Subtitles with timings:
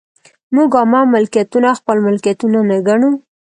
[0.55, 3.11] موږ عامه ملکیتونه خپل ملکیتونه نه ګڼو.